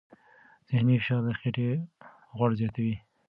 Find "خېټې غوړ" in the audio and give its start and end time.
1.39-2.49